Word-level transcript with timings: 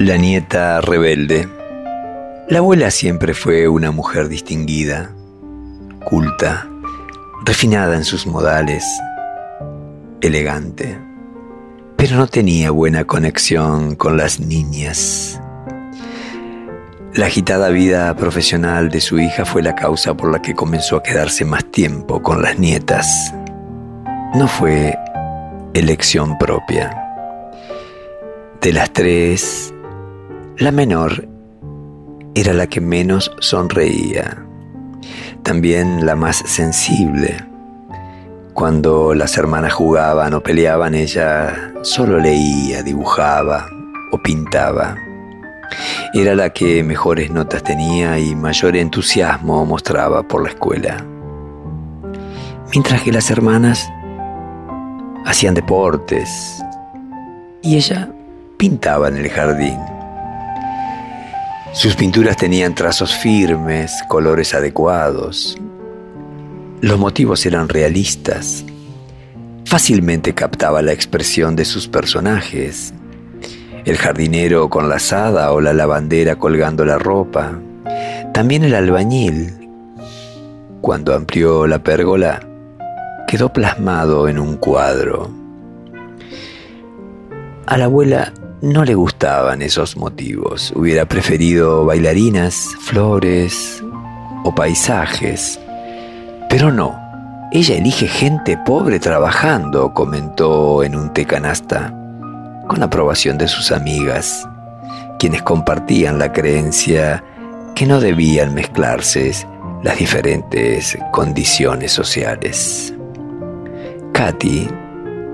La 0.00 0.16
nieta 0.16 0.80
rebelde. 0.80 1.46
La 2.48 2.60
abuela 2.60 2.90
siempre 2.90 3.34
fue 3.34 3.68
una 3.68 3.90
mujer 3.90 4.28
distinguida, 4.28 5.10
culta, 6.06 6.66
refinada 7.44 7.96
en 7.96 8.04
sus 8.04 8.26
modales, 8.26 8.82
elegante, 10.22 10.98
pero 11.96 12.16
no 12.16 12.26
tenía 12.28 12.70
buena 12.70 13.04
conexión 13.04 13.94
con 13.94 14.16
las 14.16 14.40
niñas. 14.40 15.38
La 17.12 17.26
agitada 17.26 17.68
vida 17.68 18.16
profesional 18.16 18.88
de 18.88 19.02
su 19.02 19.18
hija 19.18 19.44
fue 19.44 19.62
la 19.62 19.74
causa 19.74 20.14
por 20.14 20.32
la 20.32 20.40
que 20.40 20.54
comenzó 20.54 20.96
a 20.96 21.02
quedarse 21.02 21.44
más 21.44 21.70
tiempo 21.70 22.22
con 22.22 22.40
las 22.40 22.58
nietas. 22.58 23.34
No 24.34 24.48
fue 24.48 24.98
elección 25.74 26.38
propia. 26.38 26.90
De 28.62 28.72
las 28.72 28.90
tres, 28.94 29.74
la 30.60 30.72
menor 30.72 31.26
era 32.34 32.52
la 32.52 32.66
que 32.66 32.82
menos 32.82 33.32
sonreía, 33.40 34.44
también 35.42 36.04
la 36.04 36.16
más 36.16 36.36
sensible. 36.36 37.34
Cuando 38.52 39.14
las 39.14 39.38
hermanas 39.38 39.72
jugaban 39.72 40.34
o 40.34 40.42
peleaban, 40.42 40.94
ella 40.94 41.72
solo 41.80 42.18
leía, 42.18 42.82
dibujaba 42.82 43.68
o 44.12 44.18
pintaba. 44.18 44.96
Era 46.12 46.34
la 46.34 46.50
que 46.50 46.84
mejores 46.84 47.30
notas 47.30 47.62
tenía 47.62 48.18
y 48.18 48.34
mayor 48.34 48.76
entusiasmo 48.76 49.64
mostraba 49.64 50.22
por 50.22 50.42
la 50.42 50.50
escuela. 50.50 51.02
Mientras 52.70 53.00
que 53.00 53.12
las 53.12 53.30
hermanas 53.30 53.90
hacían 55.24 55.54
deportes 55.54 56.62
y 57.62 57.76
ella 57.76 58.10
pintaba 58.58 59.08
en 59.08 59.16
el 59.16 59.30
jardín. 59.30 59.99
Sus 61.72 61.94
pinturas 61.94 62.36
tenían 62.36 62.74
trazos 62.74 63.14
firmes, 63.14 63.92
colores 64.08 64.54
adecuados. 64.54 65.56
Los 66.80 66.98
motivos 66.98 67.46
eran 67.46 67.68
realistas. 67.68 68.64
Fácilmente 69.66 70.34
captaba 70.34 70.82
la 70.82 70.92
expresión 70.92 71.54
de 71.54 71.64
sus 71.64 71.86
personajes. 71.86 72.92
El 73.84 73.96
jardinero 73.96 74.68
con 74.68 74.88
la 74.88 74.96
asada 74.96 75.52
o 75.52 75.60
la 75.60 75.72
lavandera 75.72 76.36
colgando 76.36 76.84
la 76.84 76.98
ropa. 76.98 77.52
También 78.34 78.64
el 78.64 78.74
albañil. 78.74 79.68
Cuando 80.80 81.14
amplió 81.14 81.68
la 81.68 81.78
pérgola, 81.84 82.40
quedó 83.28 83.52
plasmado 83.52 84.28
en 84.28 84.40
un 84.40 84.56
cuadro. 84.56 85.30
A 87.66 87.78
la 87.78 87.84
abuela 87.84 88.32
no 88.62 88.84
le 88.84 88.94
gustaban 88.94 89.62
esos 89.62 89.96
motivos. 89.96 90.72
Hubiera 90.76 91.06
preferido 91.06 91.84
bailarinas, 91.84 92.68
flores 92.80 93.82
o 94.44 94.54
paisajes. 94.54 95.58
Pero 96.48 96.70
no, 96.70 96.98
ella 97.52 97.76
elige 97.76 98.06
gente 98.06 98.58
pobre 98.58 98.98
trabajando, 98.98 99.94
comentó 99.94 100.82
en 100.82 100.94
un 100.94 101.12
té 101.12 101.24
canasta, 101.24 101.94
con 102.68 102.82
aprobación 102.82 103.38
de 103.38 103.48
sus 103.48 103.72
amigas, 103.72 104.46
quienes 105.18 105.42
compartían 105.42 106.18
la 106.18 106.32
creencia 106.32 107.24
que 107.74 107.86
no 107.86 108.00
debían 108.00 108.54
mezclarse 108.54 109.32
las 109.82 109.98
diferentes 109.98 110.98
condiciones 111.12 111.92
sociales. 111.92 112.94
Katy, 114.12 114.68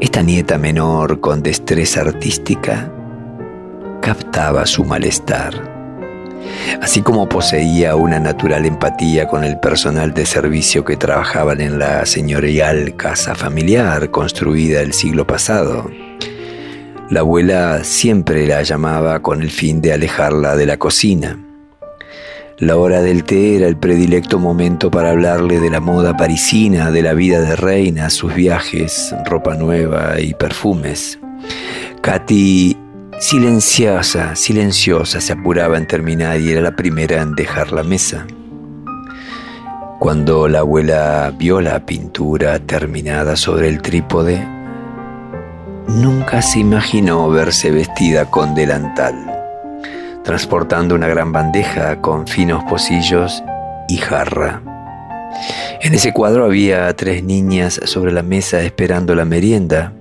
esta 0.00 0.22
nieta 0.22 0.58
menor 0.58 1.20
con 1.20 1.42
destreza 1.42 2.02
artística, 2.02 2.90
captaba 4.04 4.66
su 4.66 4.84
malestar. 4.84 5.54
Así 6.82 7.00
como 7.00 7.26
poseía 7.26 7.96
una 7.96 8.20
natural 8.20 8.66
empatía 8.66 9.26
con 9.26 9.44
el 9.44 9.58
personal 9.58 10.12
de 10.12 10.26
servicio 10.26 10.84
que 10.84 10.98
trabajaban 10.98 11.62
en 11.62 11.78
la 11.78 12.04
señorial 12.04 12.96
casa 12.96 13.34
familiar 13.34 14.10
construida 14.10 14.82
el 14.82 14.92
siglo 14.92 15.26
pasado, 15.26 15.90
la 17.08 17.20
abuela 17.20 17.82
siempre 17.82 18.46
la 18.46 18.62
llamaba 18.62 19.22
con 19.22 19.40
el 19.40 19.50
fin 19.50 19.80
de 19.80 19.94
alejarla 19.94 20.54
de 20.54 20.66
la 20.66 20.76
cocina. 20.76 21.38
La 22.58 22.76
hora 22.76 23.00
del 23.00 23.24
té 23.24 23.56
era 23.56 23.66
el 23.66 23.78
predilecto 23.78 24.38
momento 24.38 24.90
para 24.90 25.12
hablarle 25.12 25.60
de 25.60 25.70
la 25.70 25.80
moda 25.80 26.14
parisina, 26.14 26.90
de 26.90 27.00
la 27.00 27.14
vida 27.14 27.40
de 27.40 27.56
reina, 27.56 28.10
sus 28.10 28.34
viajes, 28.34 29.14
ropa 29.24 29.54
nueva 29.54 30.20
y 30.20 30.34
perfumes. 30.34 31.18
Katy 32.02 32.83
Silenciosa, 33.20 34.34
silenciosa, 34.34 35.20
se 35.20 35.32
apuraba 35.32 35.78
en 35.78 35.86
terminar 35.86 36.40
y 36.40 36.50
era 36.50 36.60
la 36.60 36.74
primera 36.74 37.22
en 37.22 37.34
dejar 37.34 37.72
la 37.72 37.82
mesa. 37.82 38.26
Cuando 40.00 40.48
la 40.48 40.58
abuela 40.58 41.32
vio 41.38 41.60
la 41.60 41.86
pintura 41.86 42.58
terminada 42.58 43.36
sobre 43.36 43.68
el 43.68 43.80
trípode, 43.80 44.46
nunca 45.86 46.42
se 46.42 46.58
imaginó 46.58 47.30
verse 47.30 47.70
vestida 47.70 48.30
con 48.30 48.54
delantal, 48.54 49.14
transportando 50.24 50.94
una 50.94 51.06
gran 51.06 51.32
bandeja 51.32 52.00
con 52.00 52.26
finos 52.26 52.64
pocillos 52.64 53.42
y 53.88 53.96
jarra. 53.96 54.60
En 55.80 55.94
ese 55.94 56.12
cuadro 56.12 56.44
había 56.44 56.94
tres 56.96 57.22
niñas 57.22 57.80
sobre 57.84 58.12
la 58.12 58.22
mesa 58.22 58.60
esperando 58.62 59.14
la 59.14 59.24
merienda 59.24 59.92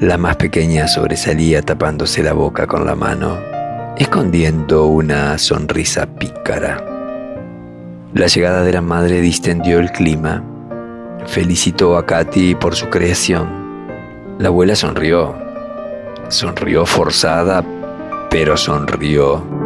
la 0.00 0.16
más 0.16 0.36
pequeña 0.36 0.86
sobresalía 0.88 1.62
tapándose 1.62 2.22
la 2.22 2.32
boca 2.32 2.66
con 2.66 2.86
la 2.86 2.94
mano, 2.94 3.38
escondiendo 3.96 4.86
una 4.86 5.36
sonrisa 5.38 6.06
pícara. 6.06 6.84
La 8.14 8.26
llegada 8.26 8.62
de 8.62 8.72
la 8.72 8.80
madre 8.80 9.20
distendió 9.20 9.78
el 9.78 9.92
clima. 9.92 10.42
Felicitó 11.26 11.96
a 11.96 12.06
Katy 12.06 12.54
por 12.54 12.74
su 12.74 12.88
creación. 12.88 13.48
La 14.38 14.48
abuela 14.48 14.76
sonrió. 14.76 15.36
Sonrió 16.28 16.86
forzada, 16.86 17.64
pero 18.30 18.56
sonrió. 18.56 19.57